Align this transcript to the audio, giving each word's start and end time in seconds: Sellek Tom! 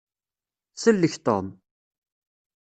Sellek 0.75 1.15
Tom! 1.25 1.47